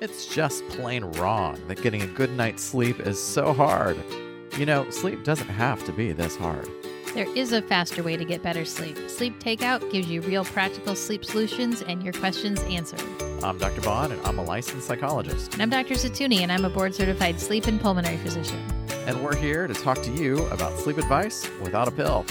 [0.00, 3.98] It's just plain wrong that getting a good night's sleep is so hard.
[4.56, 6.66] You know, sleep doesn't have to be this hard.
[7.12, 8.96] There is a faster way to get better sleep.
[9.10, 13.02] Sleep Takeout gives you real practical sleep solutions and your questions answered.
[13.44, 13.82] I'm Dr.
[13.82, 15.52] Bond, and I'm a licensed psychologist.
[15.52, 15.94] And I'm Dr.
[15.96, 18.58] Satuni, and I'm a board certified sleep and pulmonary physician.
[19.06, 22.24] And we're here to talk to you about sleep advice without a pill.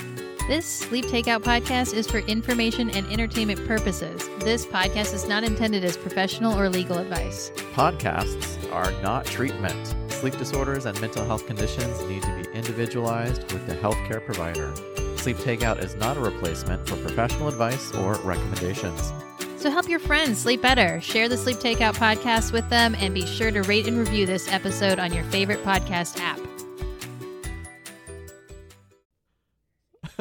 [0.47, 4.27] This Sleep Takeout podcast is for information and entertainment purposes.
[4.39, 7.51] This podcast is not intended as professional or legal advice.
[7.73, 9.93] Podcasts are not treatment.
[10.09, 14.73] Sleep disorders and mental health conditions need to be individualized with the healthcare provider.
[15.17, 19.11] Sleep Takeout is not a replacement for professional advice or recommendations.
[19.57, 21.01] So help your friends sleep better.
[21.01, 24.49] Share the Sleep Takeout podcast with them and be sure to rate and review this
[24.49, 26.39] episode on your favorite podcast app.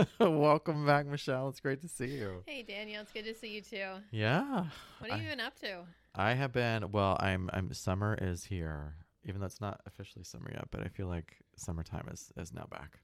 [0.21, 1.49] Welcome back, Michelle.
[1.49, 2.43] It's great to see you.
[2.47, 3.03] Hey, Danielle.
[3.03, 3.87] It's good to see you too.
[4.11, 4.67] Yeah.
[4.99, 5.85] What have I- you been up to?
[6.15, 8.95] I have been well, I'm I'm summer is here.
[9.25, 12.67] Even though it's not officially summer yet, but I feel like summertime is is now
[12.71, 13.01] back.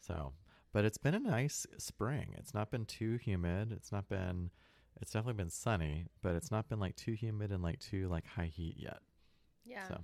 [0.00, 0.32] So,
[0.72, 2.34] but it's been a nice spring.
[2.38, 3.72] It's not been too humid.
[3.72, 4.50] It's not been
[5.00, 8.26] it's definitely been sunny, but it's not been like too humid and like too like
[8.26, 8.98] high heat yet.
[9.64, 9.86] Yeah.
[9.88, 10.00] So,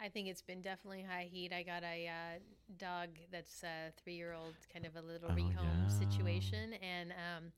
[0.00, 1.52] I think it's been definitely high heat.
[1.52, 2.38] I got a uh,
[2.78, 5.88] dog that's a three-year-old, kind of a little Oh, rehome yeah.
[5.88, 7.52] situation, and um,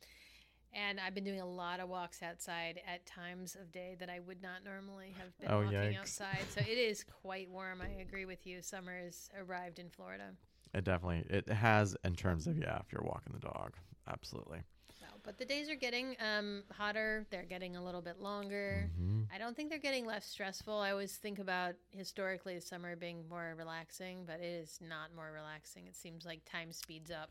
[0.75, 4.21] and I've been doing a lot of walks outside at times of day that I
[4.21, 5.99] would not normally have been Oh, walking yikes.
[6.01, 6.45] outside.
[6.55, 7.81] So it is quite warm.
[7.83, 8.63] I agree with you.
[8.63, 10.31] Summer has arrived in Florida.
[10.75, 13.75] it definitely it has in terms of yeah, if you're walking the dog.
[14.09, 14.61] Absolutely.
[14.99, 17.25] So, but the days are getting um, hotter.
[17.31, 18.91] They're getting a little bit longer.
[19.01, 19.27] Mhm.
[19.35, 20.75] I don't think they're getting less stressful.
[20.79, 25.31] I always think about historically the summer being more relaxing, but it is not more
[25.33, 25.87] relaxing.
[25.87, 27.31] It seems like time speeds up.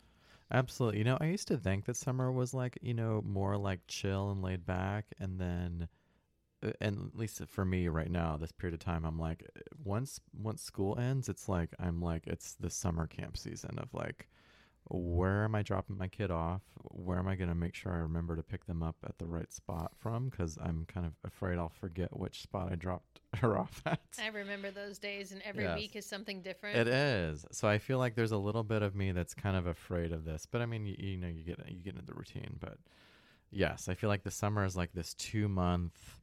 [0.51, 0.99] Absolutely.
[0.99, 4.31] You know, I used to think that summer was like, you know, more like chill
[4.31, 5.05] and laid back.
[5.19, 5.87] And then,
[6.65, 9.61] uh, and at least for me right now, this period of time, I'm like, uh,
[9.83, 14.29] once once school ends, it's like I'm like it's the summer camp season of like,
[14.89, 16.61] where am I dropping my kid off?
[16.83, 19.27] Where am I going to make sure I remember to pick them up at the
[19.27, 20.29] right spot from?
[20.29, 23.99] Because I'm kind of afraid I'll forget which spot I dropped her off at.
[24.21, 25.77] I remember those days, and every Yes.
[25.77, 26.77] week is something different.
[26.77, 27.45] It is.
[27.51, 30.25] So I feel like there's a little bit of me that's kind of afraid of
[30.25, 30.45] this.
[30.49, 32.57] But I mean, you, you know, you get you get into the routine.
[32.59, 32.77] But
[33.51, 36.19] yes, I feel like the summer is like this two month,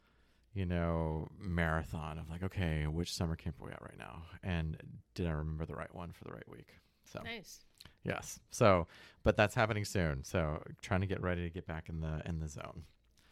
[0.54, 4.22] you know, marathon of like, okay, which summer camp are we at right now?
[4.42, 4.76] And
[5.14, 6.74] did I remember the right one for the right week?
[7.04, 7.60] So Nice.
[8.02, 8.40] yes.
[8.50, 8.88] So,
[9.22, 10.24] but that's happening soon.
[10.24, 12.82] So trying to get ready to get back in the in the zone.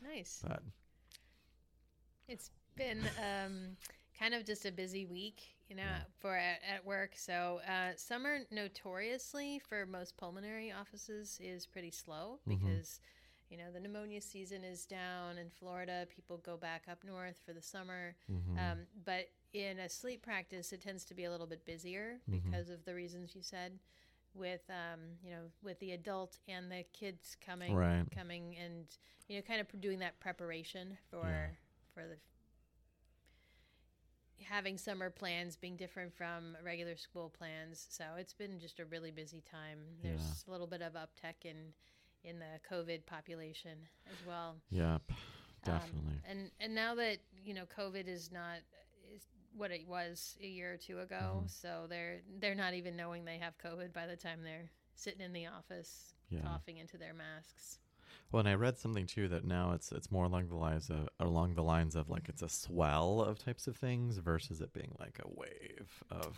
[0.02, 0.42] Nice.
[0.46, 0.62] But
[2.28, 3.76] It's been um,
[4.18, 6.00] kind of just a busy week, you know, Yeah.
[6.18, 7.12] for at, at work.
[7.16, 12.58] So uh, summer, notoriously for most pulmonary offices, is pretty slow Mhm.
[12.60, 13.00] because
[13.50, 16.06] you know the pneumonia season is down in Florida.
[16.14, 18.16] People go back up north for the summer.
[18.30, 18.58] mhm.
[18.58, 22.42] Um, but in a sleep practice, it tends to be a little bit busier Mhm.
[22.42, 23.78] because of the reasons you said,
[24.34, 28.10] with um, you know, with the adult and the kids coming, Right.
[28.10, 28.86] coming, and
[29.28, 31.50] you know, kind of doing that preparation for Yeah.
[31.92, 32.18] for the
[34.43, 37.87] having summer plans being different from regular school plans.
[37.91, 39.78] So it's been just a really busy time.
[40.03, 40.49] There's Yeah.
[40.49, 41.72] a little bit of uptick in
[42.25, 44.59] in the COVID population as well.
[44.71, 45.15] yep, Um,
[45.65, 46.21] definitely.
[46.25, 48.61] and and now that you know COVID is not
[49.12, 51.51] is what it was a year or two ago, Mhm.
[51.51, 55.33] so they're they're not even knowing they have COVID by the time they're sitting in
[55.34, 56.41] the office yeah.
[56.41, 57.78] coughing into their masks.
[58.34, 61.09] Well, and I read something too that now it's it's more along the lines of
[61.21, 64.91] along the lines of like it's a swell of types of things versus it being
[64.99, 66.37] like a wave of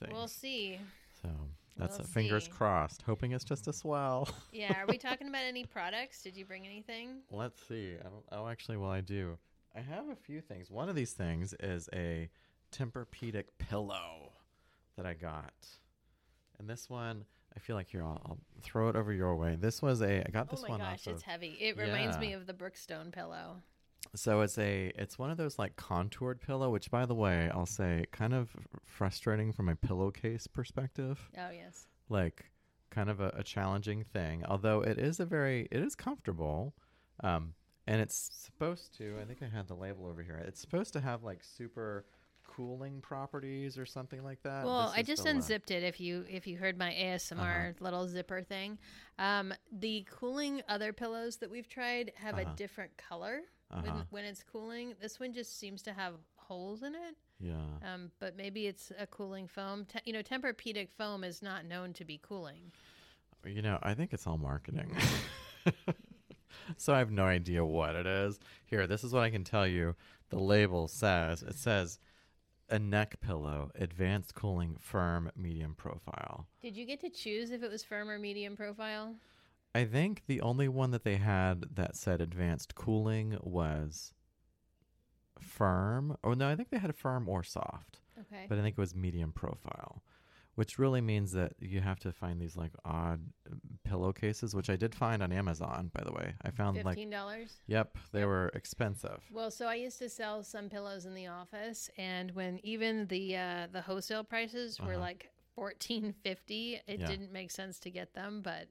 [0.00, 0.14] things.
[0.14, 0.78] We'll see.
[1.20, 1.28] so
[1.76, 4.30] that's we'll a fingers crossed, hoping it's just a swell.
[4.50, 6.22] Yeah, are we talking about any products?
[6.22, 7.18] Did you bring anything?
[7.30, 7.96] Let's see.
[8.32, 9.36] Oh, actually, well, I do.
[9.76, 10.70] I have a few things.
[10.70, 12.30] One of these things is a
[12.72, 14.32] Tempur-Pedic pillow
[14.96, 15.52] that I got,
[16.58, 17.26] and this one.
[17.56, 19.56] I feel like here I'll, I'll throw it over your way.
[19.58, 20.72] This was a I got this one.
[20.72, 21.56] Oh my one gosh, it's of heavy.
[21.60, 23.62] It reminds me of the Brookstone pillow.
[24.14, 27.66] So it's a it's one of those like contoured pillow, which by the way, I'll
[27.66, 28.50] say kind of
[28.84, 31.18] frustrating from a pillowcase perspective.
[31.36, 31.86] Oh yes.
[32.08, 32.50] Like
[32.90, 34.44] kind of a, a challenging thing.
[34.46, 36.74] Although it is a very it is comfortable.
[37.22, 37.54] Um
[37.86, 40.42] and it's supposed to I think I had the label over here.
[40.46, 42.04] It's supposed to have like super
[42.56, 44.64] cooling properties or something like that.
[44.64, 45.82] Well, I just uh, unzipped it.
[45.82, 47.38] If you if you heard my ASMR
[47.70, 47.72] Uh-huh.
[47.80, 48.78] little zipper thing,
[49.18, 52.50] um, the cooling other pillows that we've tried have Uh-huh.
[52.52, 53.82] a different color Uh-huh.
[53.82, 54.94] when when it's cooling.
[55.00, 57.16] This one just seems to have holes in it.
[57.40, 57.54] Yeah.
[57.82, 59.84] Um, but maybe it's a cooling foam.
[59.84, 62.72] Te- you know, Tempur-Pedic foam is not known to be cooling.
[63.44, 64.96] You know, I think it's all marketing.
[66.78, 68.38] so I have no idea what it is.
[68.64, 69.94] Here, this is what I can tell you.
[70.30, 71.98] The label says it says
[72.68, 76.46] a neck pillow, advanced cooling, firm, medium profile.
[76.60, 79.14] Did you get to choose if it was firm or medium profile?
[79.74, 84.12] I think the only one that they had that said advanced cooling was
[85.40, 86.16] firm.
[86.24, 88.46] Oh no, I think they had a firm or soft, Okay.
[88.48, 90.02] but I think it was medium profile,
[90.56, 93.20] which really means that you have to find these like odd
[93.50, 93.54] uh,
[93.84, 95.90] pillowcases, which I did find on Amazon.
[95.94, 97.54] By the way, I found like Fifteen dollars.
[97.66, 99.20] yep, they were expensive.
[99.30, 103.36] Well, so I used to sell some pillows in the office, and when even the
[103.36, 105.00] uh, the wholesale prices were Uh-huh.
[105.00, 107.06] like fourteen fifty, it Yeah.
[107.06, 108.42] didn't make sense to get them.
[108.42, 108.68] But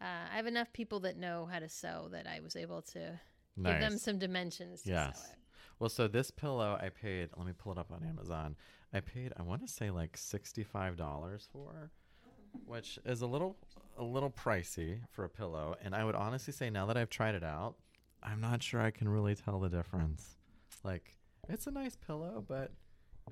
[0.00, 3.18] uh, I have enough people that know how to sew that I was able to
[3.56, 5.16] give them some dimensions to Yes.
[5.24, 5.38] sew it.
[5.78, 7.30] Well, so this pillow I paid.
[7.36, 8.56] Let me pull it up on Amazon.
[8.92, 9.32] I paid.
[9.36, 11.90] I want to say like sixty-five dollars for,
[12.64, 13.56] which is a little
[13.98, 15.76] a little pricey for a pillow.
[15.82, 17.76] And I would honestly say now that I've tried it out,
[18.22, 20.36] I'm not sure I can really tell the difference.
[20.84, 21.16] Like,
[21.48, 22.72] it's a nice pillow, but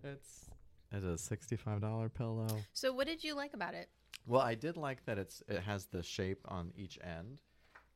[0.03, 0.51] it's
[0.93, 2.49] it's a sixty-five dollar pillow.
[2.73, 3.89] So, what did you like about it?
[4.27, 7.39] Well, I did like that it's it has the shape on each end,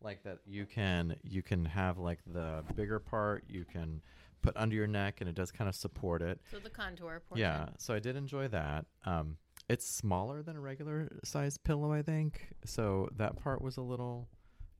[0.00, 4.00] like that you can you can have like the bigger part you can
[4.42, 6.40] put under your neck and it does kind of support it.
[6.50, 7.42] So the contour portion.
[7.42, 8.86] Yeah, so I did enjoy that.
[9.04, 9.36] Um,
[9.68, 12.48] it's smaller than a regular size pillow, I think.
[12.64, 14.28] So that part was a little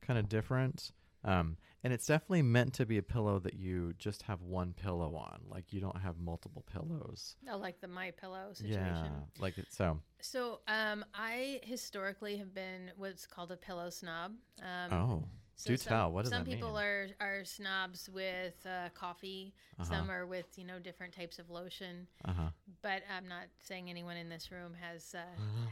[0.01, 0.91] kind of different.
[1.23, 5.15] Um, and it's definitely meant to be a pillow that you just have one pillow
[5.15, 7.35] on, like you don't have multiple pillows.
[7.49, 8.81] Oh, like the my pillow situation.
[9.05, 9.67] Yeah, like it.
[9.69, 14.33] So, So, um, I historically have been what's called a pillow snob.
[14.61, 15.23] Um, oh,
[15.59, 16.11] So Do some, tell.
[16.13, 16.77] What does some that people mean?
[16.77, 19.53] are are snobs with uh, coffee.
[19.77, 19.89] Uh-huh.
[19.89, 22.07] Some are with you know different types of lotion.
[22.23, 22.49] uh huh.
[22.81, 25.19] But I'm not saying anyone in this room has uh,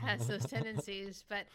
[0.06, 1.24] has those tendencies.
[1.30, 1.46] But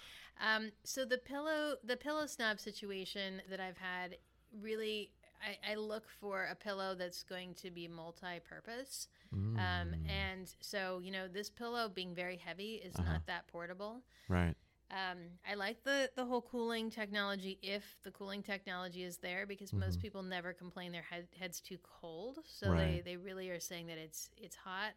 [0.40, 4.16] um, so the pillow the pillow snob situation that I've had
[4.62, 5.10] really.
[5.44, 9.56] I, I look for a pillow that's going to be multi-purpose, mm.
[9.58, 13.12] um, Mm, and so you know this pillow being very heavy is Uh-huh.
[13.14, 14.02] not that portable.
[14.28, 14.54] right.
[14.92, 15.18] Um,
[15.50, 19.98] I like the the whole cooling technology if the cooling technology is there because most
[19.98, 20.02] Mhm.
[20.02, 23.04] people never complain their head, head's too cold, so they, Right.
[23.04, 24.92] they really are saying that it's it's hot.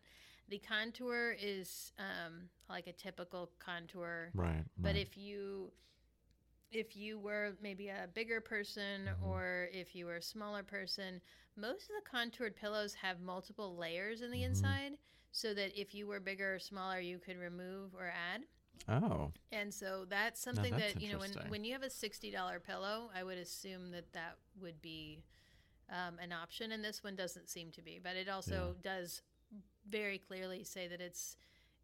[0.50, 4.66] The contour is um, like a typical contour, Right.
[4.84, 4.98] but right.
[4.98, 5.72] if you
[6.72, 9.22] if you were maybe a bigger person Mhm.
[9.22, 11.22] or if you were a smaller person,
[11.56, 14.44] most of the contoured pillows have multiple layers in the Mhm.
[14.44, 14.94] inside,
[15.32, 18.42] so that if you were bigger or smaller, you could remove or add.
[18.90, 22.32] Oh, And so that's something that's that you know when when you have a sixty
[22.32, 25.24] dollar pillow, I would assume that that would be
[25.90, 28.00] um, an option, and this one doesn't seem to be.
[28.02, 29.22] But it also does
[29.88, 31.38] very clearly say that it's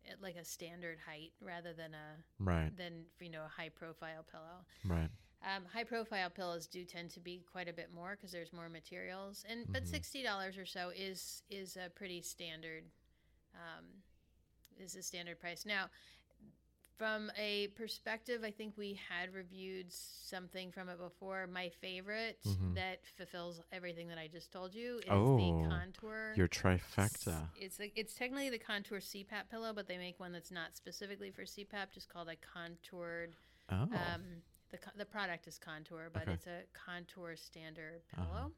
[0.09, 2.75] at like a standard height rather than a right.
[2.75, 4.65] than you know a high profile pillow.
[4.87, 5.09] Right.
[5.43, 8.69] Um, high profile pillows do tend to be quite a bit more because there's more
[8.69, 9.87] materials, and but Mhm.
[9.87, 12.83] sixty dollars or so is is a pretty standard
[13.55, 13.85] um,
[14.77, 15.65] is a standard price.
[15.65, 15.89] Now,
[17.01, 21.47] from a perspective, I think we had reviewed something from it before.
[21.47, 22.75] My favorite Mhm.
[22.75, 26.35] that fulfills everything that I just told you is Oh, the contour.
[26.37, 27.49] Your trifecta.
[27.55, 31.31] It's a, it's technically the contour CPAP pillow, but they make one that's not specifically
[31.31, 33.35] for CPAP, just called a contoured
[33.69, 33.89] Oh.
[33.91, 36.33] um, the the product is Contour, but Okay.
[36.33, 38.25] it's a Contour standard Uh-huh.
[38.25, 38.53] pillow,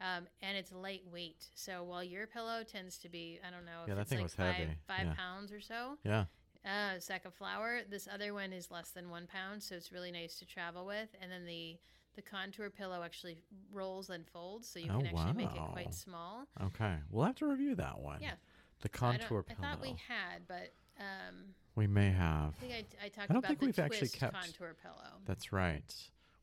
[0.00, 1.48] um, and it's lightweight.
[1.54, 4.18] So while your pillow tends to be, I don't know, if Yeah, that it's thing
[4.18, 4.78] like was five heavy.
[4.88, 5.14] five Yeah.
[5.14, 6.26] pounds or so, yeah.
[6.64, 7.80] Uh, sack of flour.
[7.90, 11.08] This other one is less than one pound, so it's really nice to travel with.
[11.20, 11.76] And then the
[12.16, 13.36] the Contour pillow actually
[13.72, 15.70] rolls and folds, so you Oh, can actually make it wow.
[15.72, 16.46] quite small.
[16.62, 16.94] Okay.
[17.10, 18.20] We'll have to review that one.
[18.22, 18.34] Yeah.
[18.82, 19.68] The contour I pillow.
[19.68, 21.34] thought we had, but um,
[21.74, 22.54] We may have.
[22.58, 25.18] I think I, I talked don't about think the we've actually twist kept- Contour pillow.
[25.26, 25.92] That's right.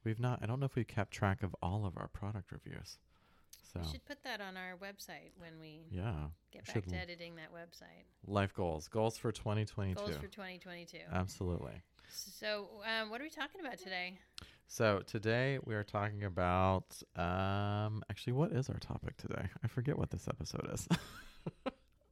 [0.04, 0.40] We've not.
[0.42, 2.98] I don't know if we've kept track of all of our product reviews.
[3.74, 6.14] So We should put that on our website when we yeah,
[6.52, 8.04] get back to editing that website.
[8.28, 9.96] life goals, goals for 2022.
[9.96, 10.98] Goals for 2022.
[11.14, 11.82] Absolutely.
[12.10, 14.18] so, um, what are we talking about today?
[14.68, 16.86] So today we are talking about.
[17.16, 19.48] Um, actually, what is our topic today?
[19.64, 20.88] I forget what this episode is.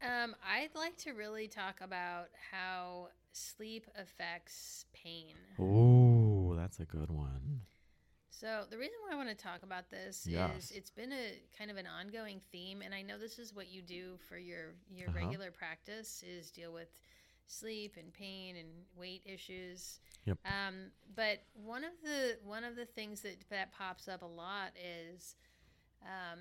[0.01, 5.35] Um, I'd like to really talk about how sleep affects pain.
[5.59, 7.61] Ooh, that's a good one.
[8.31, 10.65] So, the reason why I want to talk about this Yes.
[10.67, 13.69] is it's been a kind of an ongoing theme, and I know this is what
[13.69, 15.15] you do for your your Uh-huh.
[15.15, 16.89] regular practice is deal with
[17.47, 19.99] sleep and pain and weight issues.
[20.25, 20.39] Yep.
[20.45, 24.71] Um, but one of the one of the things that that pops up a lot
[24.77, 25.35] is,
[26.03, 26.39] um,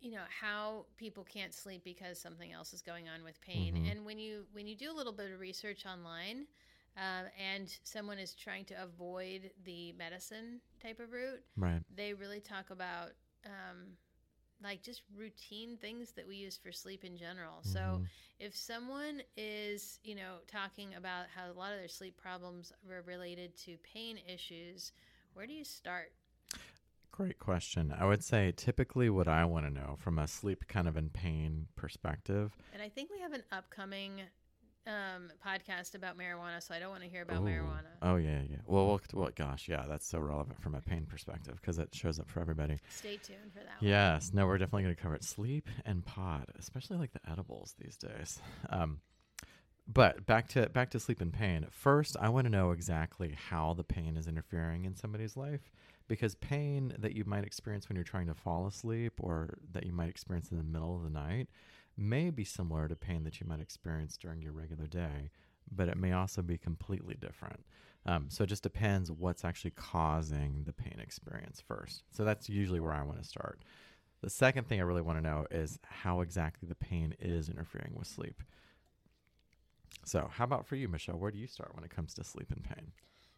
[0.00, 3.74] you know, how people can't sleep because something else is going on with pain.
[3.74, 3.90] Mhm.
[3.90, 6.46] And when you when you do a little bit of research online,
[6.96, 11.82] um, and someone is trying to avoid the medicine type of route, Right.
[11.94, 13.12] they really talk about
[13.46, 13.96] um,
[14.62, 17.62] like just routine things that we use for sleep in general.
[17.62, 18.06] So Mhm.
[18.38, 23.02] if someone is, you know, talking about how a lot of their sleep problems were
[23.02, 24.92] related to pain issues,
[25.34, 26.12] where do you start?
[27.10, 27.94] Great question.
[27.96, 31.10] I would say typically what I want to know from a sleep kind of in
[31.10, 32.56] pain perspective.
[32.72, 34.22] And I think we have an upcoming
[34.86, 37.44] um, podcast about marijuana, so I don't want to hear about Ooh.
[37.44, 37.92] marijuana.
[38.00, 38.56] Oh yeah, yeah.
[38.66, 42.18] Well, well, well gosh, yeah, that's so relevant from a pain perspective because it shows
[42.18, 42.78] up for everybody.
[42.90, 43.90] Stay tuned for that one.
[43.90, 44.32] Yes.
[44.34, 45.24] No, we're definitely going to cover it.
[45.24, 48.40] Sleep and pod, especially like the edibles these days.
[48.70, 49.00] Um,
[49.86, 51.66] but back to back to sleep and pain.
[51.70, 55.72] First, I want to know exactly how the pain is interfering in somebody's life
[56.08, 59.92] because pain that you might experience when you're trying to fall asleep or that you
[59.92, 61.48] might experience in the middle of the night
[61.96, 65.30] may be similar to pain that you might experience during your regular day,
[65.70, 67.64] but it may also be completely different.
[68.04, 72.02] Um, so it just depends what's actually causing the pain experience first.
[72.10, 73.60] So that's usually where I want to start.
[74.22, 77.92] The second thing I really want to know is how exactly the pain is interfering
[77.96, 78.42] with sleep.
[80.04, 81.18] So, how about for you, Michelle?
[81.18, 82.92] Where do you start when it comes to sleep and pain?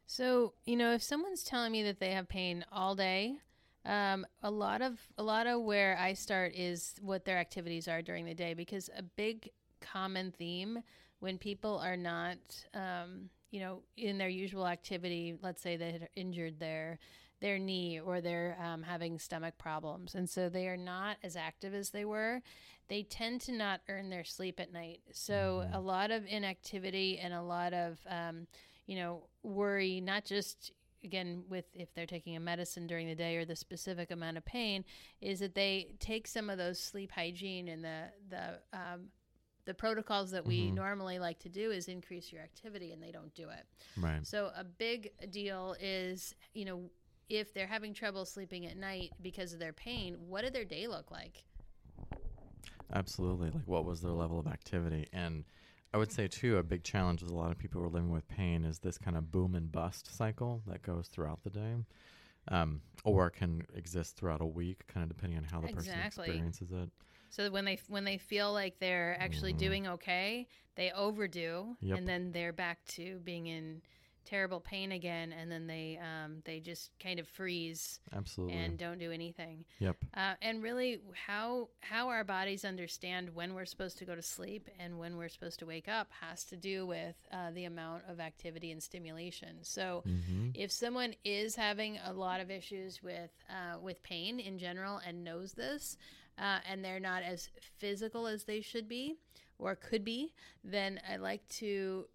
[0.06, 3.38] So you know, if someone's telling me that they have pain all day,
[3.84, 8.02] um, a lot of a lot of where I start is what their activities are
[8.02, 9.50] during the day because a big
[9.80, 10.78] common theme
[11.20, 12.38] when people are not,
[12.74, 15.34] um, you know, in their usual activity.
[15.42, 16.98] Let's say they had injured their
[17.40, 21.74] their knee or they're um, having stomach problems, and so they are not as active
[21.74, 22.40] as they were.
[22.88, 25.00] They tend to not earn their sleep at night.
[25.12, 25.74] So Mhm.
[25.74, 28.46] a lot of inactivity and a lot of um,
[28.86, 30.72] you know, worry, not just
[31.04, 34.44] again with if they're taking a medicine during the day or the specific amount of
[34.44, 34.84] pain,
[35.20, 39.08] is that they take some of those sleep hygiene and the the um,
[39.66, 40.74] the protocols that we Mhm.
[40.74, 43.66] normally like to do is increase your activity and they don't do it.
[43.96, 44.26] Right.
[44.26, 46.90] So a big deal is, you know,
[47.30, 50.86] if they're having trouble sleeping at night because of their pain, what did their day
[50.86, 51.44] look like?
[52.92, 53.50] Absolutely.
[53.50, 55.08] Like, what was their level of activity?
[55.12, 55.44] And
[55.94, 58.10] I would say, too, a big challenge with a lot of people who are living
[58.10, 61.74] with pain is this kind of boom and bust cycle that goes throughout the day.
[62.48, 66.72] Um, or can exist throughout a week, kind of depending on how the person experiences
[66.72, 66.90] it.
[67.30, 69.58] So when they when they feel like they're actually Mhm.
[69.58, 71.98] doing okay, they overdo, Yep.
[71.98, 73.80] and then they're back to being in
[74.24, 78.56] terrible pain again, and then they um, they just kind of freeze Absolutely.
[78.56, 79.64] and don't do anything.
[79.78, 79.96] yep.
[80.16, 84.68] Uh, and really, how how our bodies understand when we're supposed to go to sleep
[84.78, 88.20] and when we're supposed to wake up has to do with uh, the amount of
[88.20, 89.58] activity and stimulation.
[89.62, 94.58] So hmm if someone is having a lot of issues with uh, with pain in
[94.58, 95.96] general and knows this,
[96.38, 99.16] uh, and they're not as physical as they should be
[99.58, 100.32] or could be,
[100.64, 102.06] then I like to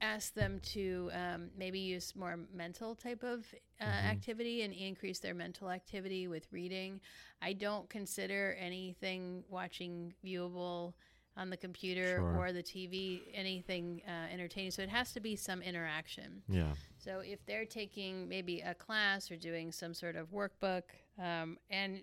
[0.00, 3.44] ask them to um, maybe use more mental type of
[3.80, 4.04] uh, Mhm.
[4.10, 7.00] activity and increase their mental activity with reading.
[7.40, 10.94] I don't consider anything watching viewable
[11.36, 12.36] on the computer Sure.
[12.36, 14.72] or the TV anything uh, entertaining.
[14.72, 16.42] So it has to be some interaction.
[16.48, 16.74] Yeah.
[16.98, 20.82] So if they're taking maybe a class or doing some sort of workbook,
[21.18, 22.02] um, and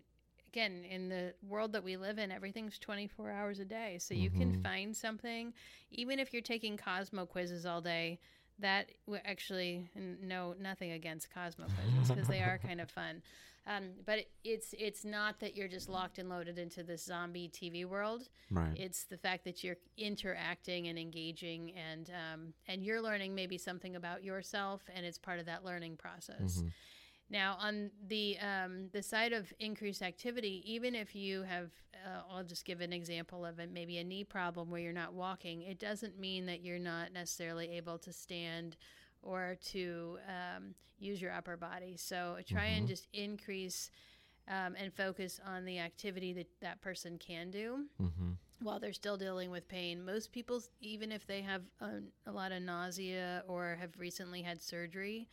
[0.56, 3.98] again, in the world that we live in, everything's 24 hours a day.
[4.00, 4.64] So you can Mhm.
[4.64, 5.54] find something,
[5.92, 8.20] even if you're taking Cosmo quizzes all day.
[8.60, 8.90] That
[9.26, 13.22] actually, no, nothing against Cosmo quizzes because they are kind of fun.
[13.68, 17.50] Um, but it, it's it's not that you're just locked and loaded into this zombie
[17.50, 18.30] TV world.
[18.50, 18.78] Right.
[18.80, 23.98] It's the fact that you're interacting and engaging, and um, and you're learning maybe something
[23.98, 26.62] about yourself, and it's part of that learning process.
[26.62, 26.72] Mhm.
[27.30, 31.72] Now, on the um, the side of increased activity, even if you have,
[32.06, 35.14] uh, I'll just give an example of it, maybe a knee problem where you're not
[35.14, 35.64] walking.
[35.64, 38.78] It doesn't mean that you're not necessarily able to stand
[39.24, 41.96] or to um, use your upper body.
[41.98, 42.88] So try and Mhm.
[42.88, 43.90] just increase
[44.48, 49.18] um, and focus on the activity that that person can do hmm while they're still
[49.18, 50.04] dealing with pain.
[50.04, 54.62] Most people, even if they have a, a lot of nausea or have recently had
[54.62, 55.28] surgery,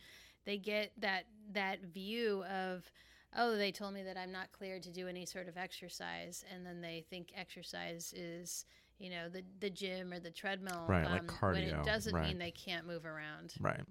[0.45, 2.89] they get that that view of,
[3.35, 6.65] oh, they told me that I'm not cleared to do any sort of exercise, and
[6.65, 8.65] then they think exercise is.
[8.99, 12.27] You know the the gym or the treadmill, Right, like cardio when it doesn't right.
[12.27, 13.55] mean they can't move around.
[13.59, 13.81] Right.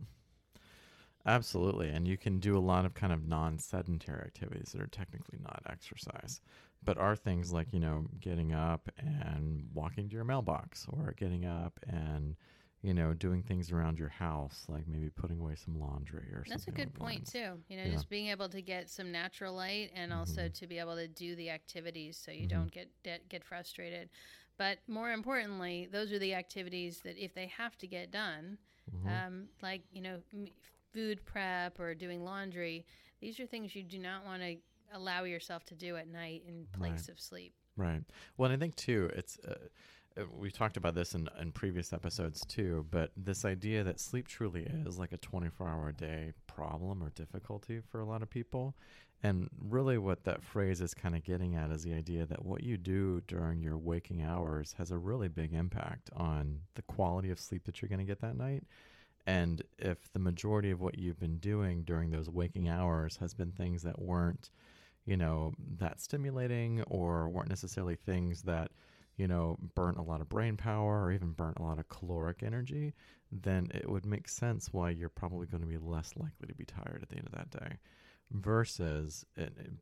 [1.26, 1.88] Absolutely.
[1.88, 5.38] And you can do a lot of kind of non sedentary activities that are technically
[5.42, 6.40] not exercise,
[6.82, 11.44] but are things like, you know, getting up and walking to your mailbox or getting
[11.44, 12.36] up and,
[12.82, 16.50] you know, doing things around your house, like maybe putting away some laundry or something.
[16.50, 17.60] That's a good point too.
[17.68, 17.92] You know, Yeah.
[17.92, 20.54] just being able to get some natural light and also Mhm.
[20.54, 22.50] to be able to do the activities so you Mhm.
[22.50, 24.10] don't get, get get frustrated.
[24.58, 28.58] But more importantly, those are the activities that if they have to get done,
[28.92, 29.08] Mhm.
[29.08, 30.48] um, like you know, m-
[30.92, 32.84] food prep or doing laundry,
[33.20, 34.56] these are things you do not want to
[34.92, 37.08] allow yourself to do at night in place Right.
[37.08, 37.54] of sleep.
[37.76, 38.04] Right.
[38.36, 39.68] Well, and I think too, it's uh,
[40.16, 44.28] Uh, we've talked about this in, in previous episodes too, but this idea that sleep
[44.28, 48.30] truly is like a 24 hour a day problem or difficulty for a lot of
[48.30, 48.74] people.
[49.24, 52.64] And really, what that phrase is kind of getting at is the idea that what
[52.64, 57.38] you do during your waking hours has a really big impact on the quality of
[57.38, 58.64] sleep that you're going to get that night.
[59.24, 63.52] And if the majority of what you've been doing during those waking hours has been
[63.52, 64.50] things that weren't
[65.04, 68.70] you know, that stimulating or weren't necessarily things that,
[69.16, 72.42] you know, burnt a lot of brain power or even burnt a lot of caloric
[72.42, 72.94] energy,
[73.30, 76.64] then it would make sense why you're probably going to be less likely to be
[76.64, 77.76] tired at the end of that day.
[78.30, 79.78] Versus, and,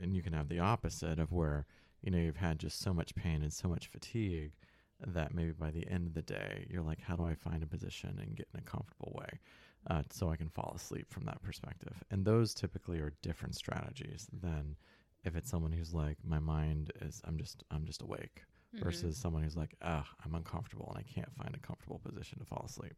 [0.00, 1.66] and you can have the opposite of where,
[2.02, 4.52] you know, you've had just so much pain and so much fatigue
[5.06, 7.66] that maybe by the end of the day, you're like, how do I find a
[7.66, 9.40] position and get in a comfortable way?
[9.90, 11.94] uh, so I can fall asleep from that perspective.
[12.10, 14.76] And those typically are different strategies than
[15.24, 18.42] if it's someone who's like, my mind is, I'm just, I'm just awake,
[18.74, 18.82] Mhm.
[18.84, 22.44] versus someone who's like, ah, I'm uncomfortable and I can't find a comfortable position to
[22.44, 22.94] fall asleep.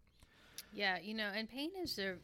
[0.73, 2.19] Yeah, you know, and pain is an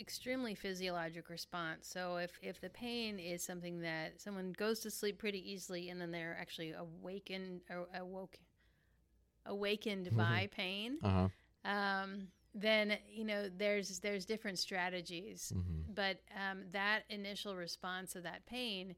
[0.00, 1.86] extremely physiologic response.
[1.86, 6.00] So if if the pain is something that someone goes to sleep pretty easily and
[6.00, 8.38] then they're actually awakened or awoke
[9.46, 11.28] awakened by pain, Uh huh.
[11.64, 15.52] um, then you know there's there's different strategies.
[15.52, 18.94] hmm But um, that initial response of that pain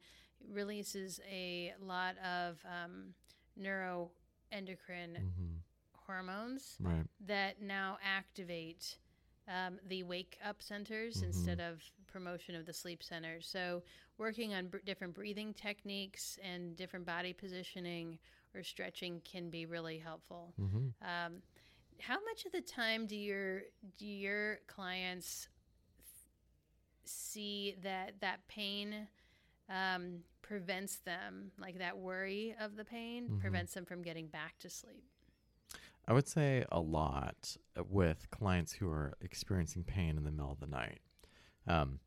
[0.51, 3.13] releases a lot of um,
[3.59, 5.57] neuroendocrine hmm
[6.07, 7.05] hormones Right.
[7.27, 8.97] that now activate
[9.47, 11.23] um, the wake up centers Mhm.
[11.23, 13.47] instead of promotion of the sleep centers.
[13.47, 13.83] So,
[14.17, 18.19] working on br- different breathing techniques and different body positioning
[18.55, 20.53] or stretching can be really helpful.
[20.57, 21.41] hmm Um,
[21.99, 23.63] how much of the time do your
[23.97, 25.47] do your clients
[27.05, 29.07] see that that pain
[29.69, 33.39] um, prevents them, like that worry of the pain, Mhm.
[33.39, 35.05] prevents them from getting back to sleep?
[36.07, 37.55] I would say a lot
[37.87, 41.01] with clients who are experiencing pain in the middle of the night.
[41.67, 41.99] Um,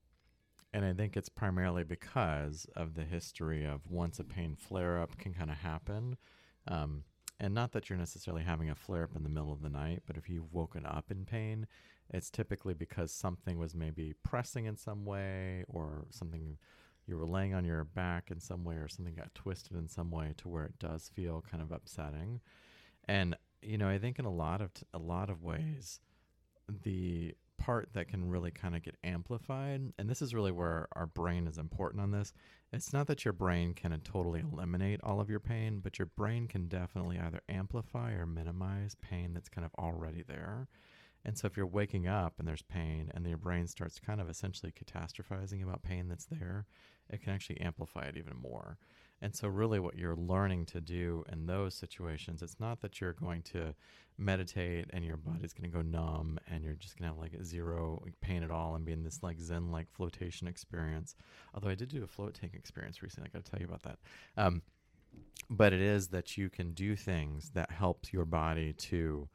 [0.72, 5.16] and I think it's primarily because of the history of once a pain flare up
[5.18, 6.16] can kind of happen.
[6.66, 7.04] Um,
[7.38, 10.02] and not that you're necessarily having a flare up in the middle of the night,
[10.04, 11.68] but if you've woken up in pain,
[12.10, 16.58] it's typically because something was maybe pressing in some way or something
[17.06, 20.10] you were laying on your back in some way or something got twisted in some
[20.10, 22.40] way to where it does feel kind of upsetting.
[23.06, 26.00] And you know, I think in a lot of t- a lot of ways,
[26.82, 31.06] the part that can really kind of get amplified, and this is really where our
[31.06, 32.32] brain is important on this.
[32.72, 36.48] It's not that your brain can totally eliminate all of your pain, but your brain
[36.48, 40.66] can definitely either amplify or minimize pain that's kind of already there.
[41.24, 44.28] And so if you're waking up and there's pain and your brain starts kind of
[44.28, 46.66] essentially catastrophizing about pain that's there,
[47.08, 48.78] it can actually amplify it even more.
[49.20, 53.12] And so, really, what you're learning to do in those situations, it's not that you're
[53.12, 53.72] going to
[54.18, 57.42] meditate and your body's going to go numb and you're just going to have like
[57.44, 61.14] zero pain at all and be in this like Zen like flotation experience.
[61.54, 63.84] Although I did do a float tank experience recently, I got to tell you about
[63.84, 63.98] that.
[64.36, 64.62] Um,
[65.48, 69.28] but it is that you can do things that help your body to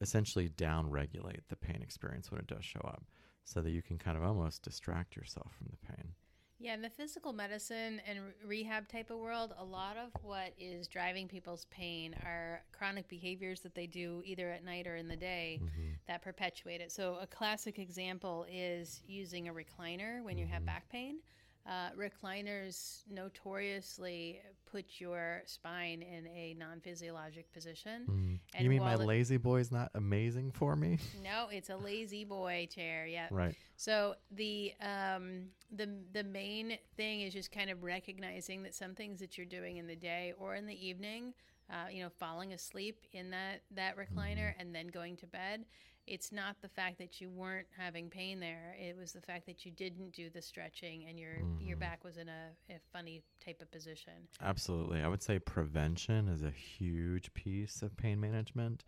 [0.00, 3.04] essentially down regulate the pain experience when it does show up
[3.44, 6.12] so that you can kind of almost distract yourself from the pain.
[6.58, 8.32] Yeah, in the physical medicine and re-
[8.62, 13.60] rehab type of world, a lot of what is driving people's pain are chronic behaviors
[13.60, 15.90] that they do either at night or in the day Mm-hmm.
[16.06, 16.90] that perpetuate it.
[16.92, 20.66] So, a classic example is using a recliner when you have Mhm.
[20.66, 21.18] back pain.
[21.66, 28.06] Uh, recliners notoriously put your spine in a non physiologic position.
[28.08, 28.35] Mm.
[28.56, 30.98] And you mean my it- La-Z-Boy's not amazing for me?
[31.22, 33.06] No, it's a La-Z-Boy chair.
[33.06, 33.28] Yeah.
[33.30, 33.54] right.
[33.76, 39.20] So the um, the the main thing is just kind of recognizing that some things
[39.20, 41.34] that you're doing in the day or in the evening,
[41.70, 45.66] uh, you know, falling asleep in that that recliner and then going to bed.
[46.06, 48.76] It's not the fact that you weren't having pain there.
[48.78, 51.80] It was the fact that you didn't do the stretching and your your Mhm.
[51.80, 54.28] back was in a, a funny type of position.
[54.42, 55.02] Absolutely.
[55.02, 58.84] I would say prevention is a huge piece of pain management.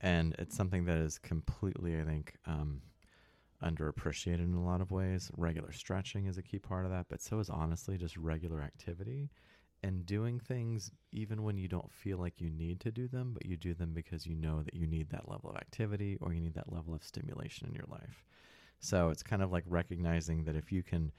[0.00, 2.82] And it's something that is completely, I think, um,
[3.62, 5.30] underappreciated in a lot of ways.
[5.36, 9.30] Regular stretching is a key part of that, but so is honestly just regular activity.
[9.86, 13.46] And doing things even when you don't feel like you need to do them, but
[13.46, 16.40] you do them because you know that you need that level of activity or you
[16.40, 18.24] need that level of stimulation in your life.
[18.80, 21.12] So it's kind of like recognizing that if you can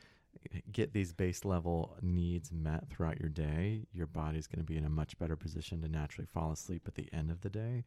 [0.73, 4.85] get these base level needs met throughout your day, your body's going to be in
[4.85, 7.85] a much better position to naturally fall asleep at the end of the day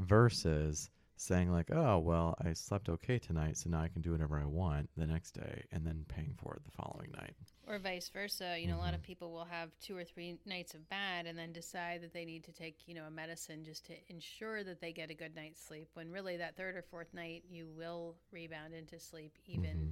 [0.00, 4.38] versus saying like, "Oh, well, I slept okay tonight, so now I can do whatever
[4.38, 7.34] I want the next day," and then paying for it the following night.
[7.66, 8.56] Or vice versa.
[8.58, 8.80] You know, mm-hmm.
[8.80, 9.06] a lot of mm-hmm.
[9.06, 12.44] people will have two or three nights of bad and then decide that they need
[12.44, 15.62] to take, you know, a medicine just to ensure that they get a good night's
[15.62, 15.88] sleep.
[15.94, 19.90] When really that third or fourth night you will rebound into sleep even mm-hmm.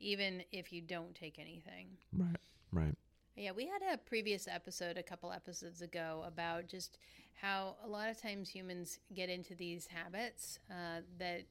[0.00, 1.88] even if you don't take anything.
[2.12, 2.36] Right.
[2.72, 2.94] Right.
[3.36, 6.98] Yeah, we had a previous episode a couple episodes ago about just
[7.40, 11.42] how a lot of times humans get into these habits uh, that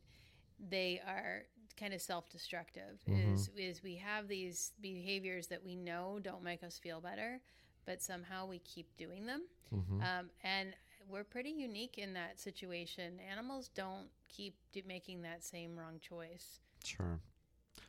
[0.69, 1.43] they are
[1.79, 2.99] kind of self-destructive.
[3.09, 3.35] Mm-hmm.
[3.35, 7.39] Is is we have these behaviors that we know don't make us feel better,
[7.85, 9.43] but somehow we keep doing them,
[9.73, 10.01] mm-hmm.
[10.01, 10.73] um, and
[11.09, 13.19] we're pretty unique in that situation.
[13.29, 16.59] Animals don't keep do- making that same wrong choice.
[16.83, 17.19] Sure.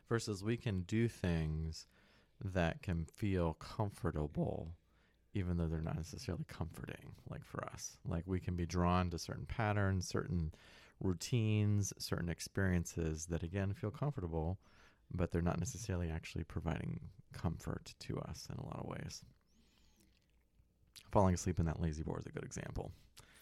[0.09, 1.87] Versus we can do things
[2.43, 4.73] that can feel comfortable
[5.35, 7.99] even though they're not necessarily comforting like for us.
[8.09, 10.53] Like we can be drawn to certain patterns certain
[11.01, 14.59] routines certain experiences that again feel comfortable
[15.13, 16.99] but they're not necessarily actually providing
[17.33, 19.23] comfort to us in a lot of ways.
[21.11, 22.93] Falling asleep in that La-Z-Boy is a good example.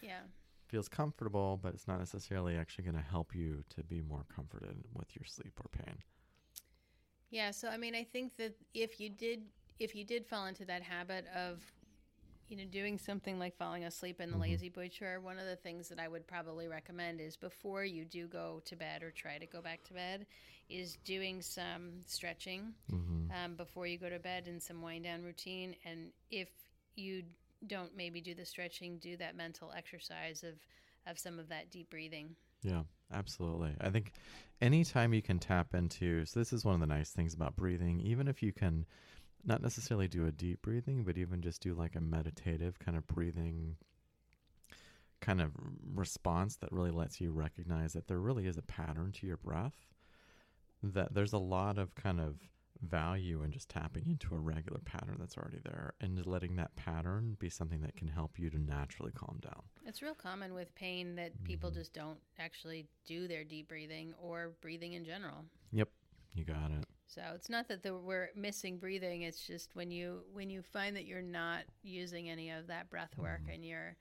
[0.01, 0.21] Yeah.
[0.67, 4.83] Feels comfortable but it's not necessarily actually going to help you to be more comforted
[4.93, 5.97] with your sleep or pain.
[7.29, 9.41] Yeah, so I mean, I think that if you did
[9.79, 11.63] if you did fall into that habit of
[12.53, 14.51] you know doing something like falling asleep in the mm-hmm.
[14.51, 18.27] La-Z-Boy chair, one of the things that I would probably recommend is before you do
[18.27, 20.27] go to bed or try to go back to bed,
[20.69, 23.31] is doing some stretching mm-hmm.
[23.31, 25.75] um, before you go to bed and some wind down routine.
[25.83, 26.49] And if
[26.95, 27.23] you
[27.65, 30.53] don't maybe do the stretching, do that mental exercise of
[31.05, 32.35] of some of that deep breathing.
[32.61, 33.75] Yeah, absolutely.
[33.81, 34.11] I think
[34.61, 37.99] anytime you can tap into, so this is one of the nice things about breathing,
[37.99, 38.85] even if you can
[39.43, 43.05] not necessarily do a deep breathing, but even just do like a meditative kind of
[43.07, 43.75] breathing
[45.21, 45.51] kind of
[45.93, 49.87] response that really lets you recognize that there really is a pattern to your breath,
[50.81, 52.35] that there's a lot of kind of
[52.81, 57.37] value in just tapping into a regular pattern that's already there and letting that pattern
[57.39, 59.61] be something that can help you to naturally calm down.
[59.85, 61.45] It's real common with pain that mm-hmm.
[61.45, 65.45] people just don't actually do their deep breathing or breathing in general.
[65.71, 65.89] Yep,
[66.33, 66.85] you got it.
[67.13, 69.21] So it's not that the, we're missing breathing.
[69.21, 73.15] It's just when you when you find that you're not using any of that breath
[73.17, 73.53] work mm-hmm.
[73.53, 73.95] and you're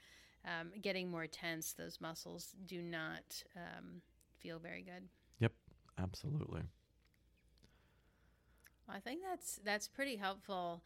[0.47, 4.01] um, getting more tense, those muscles do not um,
[4.41, 5.09] feel very good.
[5.41, 5.53] Yep,
[5.99, 6.63] absolutely.
[8.89, 10.83] I think that's that's pretty helpful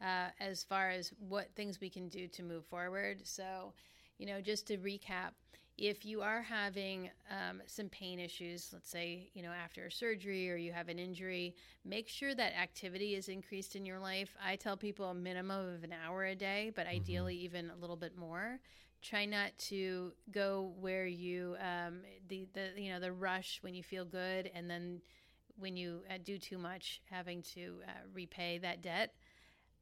[0.00, 3.20] uh, as far as what things we can do to move forward.
[3.24, 3.72] So,
[4.18, 5.32] you know, just to recap,
[5.76, 10.56] if you are having um, some pain issues, let's say, you know, after surgery or
[10.56, 14.36] you have an injury, make sure that activity is increased in your life.
[14.44, 16.96] I tell people a minimum of an hour a day, but mm-hmm.
[16.96, 18.60] ideally even a little bit more.
[19.02, 23.82] Try not to go where you um, the the you know the rush when you
[23.82, 25.02] feel good and then
[25.58, 29.14] when you uh, do too much, having to uh, repay that debt.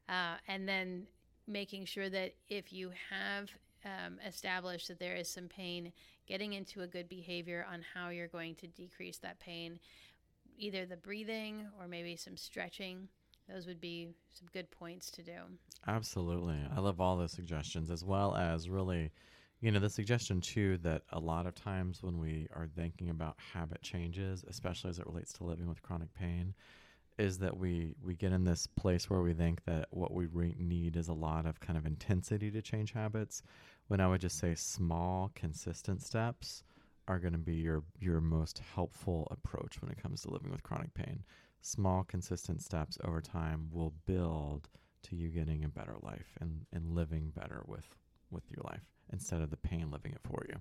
[0.08, 1.06] Uh, and then
[1.46, 3.50] making sure that if you have
[3.84, 5.92] um, established that there is some pain,
[6.26, 9.78] getting into a good behavior on how you're going to decrease that pain,
[10.58, 13.08] either the breathing or maybe some stretching.
[13.48, 15.38] Those would be some good points to do.
[15.86, 16.58] Absolutely.
[16.74, 19.10] I love all those suggestions, as well as really
[19.62, 23.36] you know, the suggestion too that a lot of times when we are thinking about
[23.54, 26.52] habit changes, especially as it relates to living with chronic pain,
[27.22, 30.56] is that we we get in this place where we think that what we re-
[30.58, 33.42] need is a lot of kind of intensity to change habits.
[33.86, 36.64] When I would just say small, consistent steps
[37.06, 40.64] are going to be your your most helpful approach when it comes to living with
[40.64, 41.22] chronic pain.
[41.60, 44.68] Small, consistent steps over time will build
[45.04, 47.86] to you getting a better life and and living better with
[48.32, 48.82] with your life
[49.12, 50.56] instead of the pain living it for you.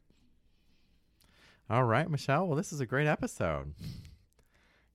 [1.71, 2.45] All right, Michelle.
[2.45, 3.73] Well, this is a great episode.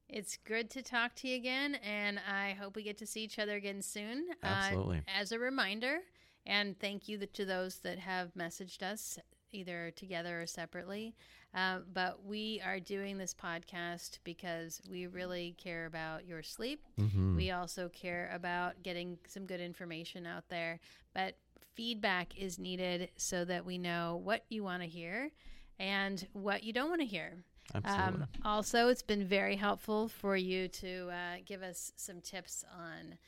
[0.08, 3.38] It's good to talk to you again, and I hope we get to see each
[3.38, 4.26] other again soon.
[4.42, 4.98] Uh, Absolutely.
[4.98, 5.98] Uh, as a reminder,
[6.46, 9.18] and thank you to those that have messaged us
[9.52, 11.14] either together or separately.
[11.54, 16.82] Uh, but we are doing this podcast because we really care about your sleep.
[17.00, 17.36] Mm-hmm.
[17.36, 20.80] We also care about getting some good information out there.
[21.14, 21.36] But
[21.74, 25.30] feedback is needed so that we know what you want to hear
[25.78, 27.38] and what you don't want to hear.
[27.74, 28.22] Absolutely.
[28.22, 33.18] Um, also, it's been very helpful for you to uh, give us some tips on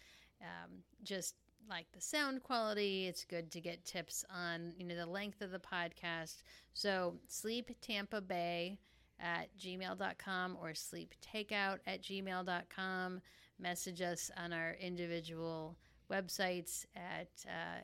[0.41, 1.35] um, just
[1.69, 3.07] like the sound quality.
[3.07, 6.43] It's good to get tips on, you know, the length of the podcast.
[6.75, 8.79] So sleep Tampa Bay
[9.21, 13.21] at gmail.com or sleep takeout at gmail.com.
[13.59, 15.77] Message us on our individual
[16.11, 17.81] websites at uh,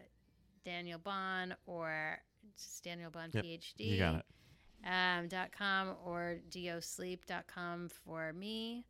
[0.64, 2.18] Daniel Bond or
[2.56, 4.24] just Daniel Bond Yep, PhD You got it.
[4.86, 8.84] Um, dot com or dosleep.com for me.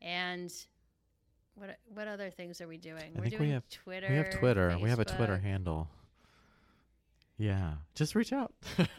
[0.00, 0.52] And
[1.54, 3.12] what what other things are we doing?
[3.14, 4.06] I We're think we doing have- Twitter.
[4.08, 4.76] We have Twitter.
[4.80, 5.88] We have a Twitter handle.
[7.38, 7.72] Yeah.
[7.94, 8.52] Just reach out.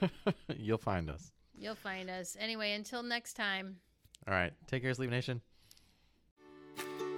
[0.58, 1.32] You'll find us.
[1.58, 2.36] You'll find us.
[2.40, 3.78] Anyway, until next time.
[4.28, 4.52] All right.
[4.68, 5.42] Take care, Sleep Nation.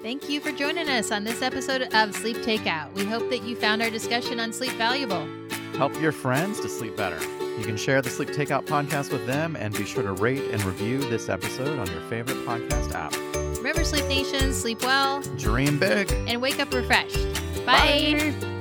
[0.02, 2.94] Thank you for joining us on this episode of Sleep Takeout.
[2.94, 5.26] We hope that you found our discussion on sleep valuable.
[5.78, 7.20] Help your friends to sleep better.
[7.58, 10.62] You can share the Sleep Takeout podcast with them and be sure to rate and
[10.64, 13.14] review this episode on your favorite podcast app.
[13.58, 16.12] Remember, Sleep Nation, sleep well Dream big.
[16.28, 17.26] and wake up refreshed.
[17.66, 18.34] Bye.
[18.42, 18.52] Bye.